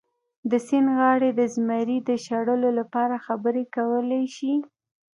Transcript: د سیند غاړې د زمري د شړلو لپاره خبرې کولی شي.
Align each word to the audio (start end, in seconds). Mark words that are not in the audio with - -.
د 0.51 0.53
سیند 0.67 0.89
غاړې 0.97 1.29
د 1.39 1.41
زمري 1.55 1.97
د 2.09 2.11
شړلو 2.25 2.69
لپاره 2.79 3.23
خبرې 3.25 3.63
کولی 3.75 4.23
شي. 4.35 4.53